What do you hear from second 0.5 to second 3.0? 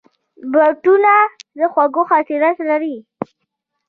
بوټونه د خوږو خاطرې لري.